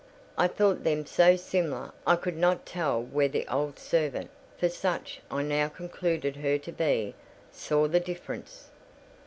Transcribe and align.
I 0.35 0.47
thought 0.47 0.83
them 0.83 1.05
so 1.05 1.35
similar 1.35 1.91
I 2.07 2.15
could 2.15 2.35
not 2.35 2.65
tell 2.65 3.03
where 3.03 3.27
the 3.29 3.47
old 3.47 3.77
servant 3.77 4.31
(for 4.57 4.67
such 4.67 5.21
I 5.29 5.43
now 5.43 5.69
concluded 5.69 6.37
her 6.37 6.57
to 6.57 6.71
be) 6.71 7.13
saw 7.51 7.87
the 7.87 7.99
difference. 7.99 8.71